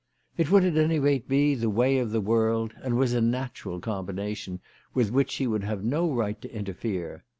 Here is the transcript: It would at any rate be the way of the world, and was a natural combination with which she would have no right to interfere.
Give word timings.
It 0.35 0.49
would 0.49 0.63
at 0.65 0.77
any 0.77 0.97
rate 0.97 1.27
be 1.29 1.53
the 1.53 1.69
way 1.69 1.99
of 1.99 2.09
the 2.09 2.21
world, 2.21 2.73
and 2.81 2.97
was 2.97 3.13
a 3.13 3.21
natural 3.21 3.79
combination 3.79 4.59
with 4.95 5.11
which 5.11 5.29
she 5.29 5.45
would 5.45 5.63
have 5.63 5.83
no 5.83 6.11
right 6.11 6.41
to 6.41 6.51
interfere. 6.51 7.23